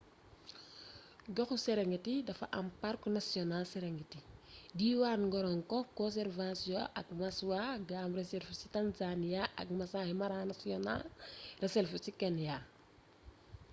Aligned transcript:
goxu 1.35 1.57
serengeti 1.63 2.15
dafa 2.27 2.45
am 2.59 2.67
parku 2.81 3.07
national 3.17 3.63
serengeti 3.73 4.19
diwaan 4.79 5.21
ngorongo 5.29 5.79
conservation 5.99 6.83
ak 6.99 7.07
maswa 7.19 7.61
game 7.89 8.13
reserve 8.19 8.51
ci 8.59 8.67
tanzania 8.75 9.43
ak 9.61 9.67
maasai 9.77 10.11
mara 10.21 10.39
national 10.51 11.01
reserve 11.63 11.95
ci 12.03 12.11
kenya 12.19 12.57